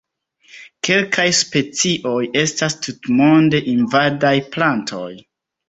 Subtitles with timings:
[0.87, 5.09] Kelkaj specioj estas tutmonde invadaj plantoj.